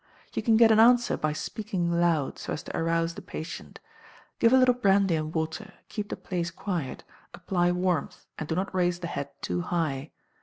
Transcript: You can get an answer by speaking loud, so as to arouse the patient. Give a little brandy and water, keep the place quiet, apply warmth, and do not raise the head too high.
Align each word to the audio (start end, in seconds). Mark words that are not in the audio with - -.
You 0.33 0.41
can 0.41 0.57
get 0.57 0.71
an 0.71 0.79
answer 0.79 1.15
by 1.15 1.31
speaking 1.33 1.91
loud, 1.91 2.39
so 2.39 2.53
as 2.53 2.63
to 2.63 2.75
arouse 2.75 3.13
the 3.13 3.21
patient. 3.21 3.79
Give 4.39 4.51
a 4.51 4.57
little 4.57 4.73
brandy 4.73 5.13
and 5.13 5.31
water, 5.31 5.75
keep 5.89 6.09
the 6.09 6.17
place 6.17 6.49
quiet, 6.49 7.03
apply 7.35 7.71
warmth, 7.71 8.25
and 8.39 8.49
do 8.49 8.55
not 8.55 8.73
raise 8.73 8.97
the 8.97 9.05
head 9.05 9.29
too 9.43 9.61
high. 9.61 10.09